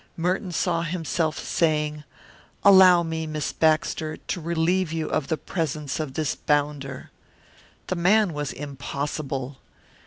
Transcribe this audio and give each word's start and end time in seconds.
Merton 0.17 0.51
saw 0.51 0.81
himself 0.81 1.37
saying, 1.37 2.03
"Allow 2.63 3.03
me, 3.03 3.27
Miss 3.27 3.53
Baxter, 3.53 4.17
to 4.17 4.41
relieve 4.41 4.91
you 4.91 5.07
of 5.07 5.27
the 5.27 5.37
presence 5.37 5.99
of 5.99 6.15
this 6.15 6.33
bounder." 6.35 7.11
The 7.85 7.95
man 7.95 8.33
was 8.33 8.51
impossible. 8.51 9.59